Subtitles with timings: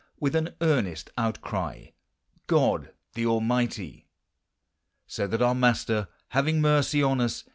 [0.19, 1.89] with an earnest outcry,
[2.47, 4.07] God the Almighty!
[5.05, 7.43] So that our Master, having mercy on us.